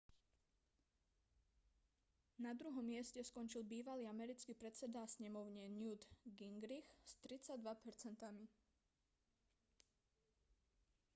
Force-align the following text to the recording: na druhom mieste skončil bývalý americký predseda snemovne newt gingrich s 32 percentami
na 2.43 2.51
druhom 2.59 2.81
mieste 2.91 3.21
skončil 3.29 3.61
bývalý 3.73 4.03
americký 4.15 4.51
predseda 4.61 5.01
snemovne 5.15 5.65
newt 5.79 6.03
gingrich 6.39 6.89
s 7.09 7.21
32 7.21 7.61
percentami 7.83 8.45